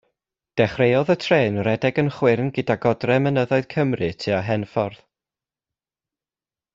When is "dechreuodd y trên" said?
0.59-1.59